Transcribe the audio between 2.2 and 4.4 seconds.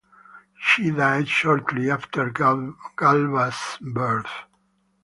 Galba's birth.